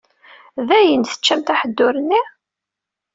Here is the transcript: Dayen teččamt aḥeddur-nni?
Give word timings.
Dayen 0.67 1.03
teččamt 1.11 1.53
aḥeddur-nni? 1.53 2.21